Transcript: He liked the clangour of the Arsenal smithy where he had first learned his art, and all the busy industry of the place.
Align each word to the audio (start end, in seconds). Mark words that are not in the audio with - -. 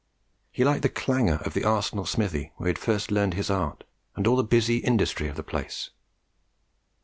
He 0.51 0.63
liked 0.63 0.81
the 0.81 0.89
clangour 0.89 1.35
of 1.45 1.53
the 1.53 1.63
Arsenal 1.63 2.07
smithy 2.07 2.53
where 2.55 2.65
he 2.69 2.69
had 2.71 2.79
first 2.79 3.11
learned 3.11 3.35
his 3.35 3.51
art, 3.51 3.83
and 4.15 4.25
all 4.25 4.35
the 4.35 4.43
busy 4.43 4.77
industry 4.77 5.27
of 5.27 5.35
the 5.35 5.43
place. 5.43 5.91